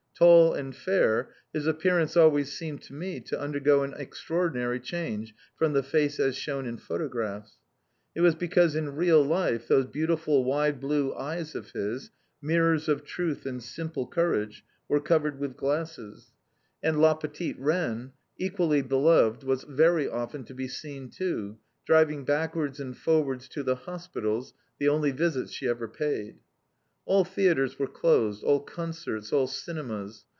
[0.13, 5.73] Tall and fair, his appearance always seemed to me to undergo an extraordinary change from
[5.73, 7.53] the face as shewn in photographs.
[8.13, 13.03] It was because in real life those beautiful wide blue eyes of his, mirrors of
[13.03, 16.27] truth and simple courage, were covered with glasses.
[16.83, 21.57] And "la petite Reine," equally beloved, was very often to be seen too,
[21.87, 26.37] driving backwards and forwards to the hospitals, the only visits she ever paid.
[27.03, 30.23] All theatres were closed, all concerts, all cinemas.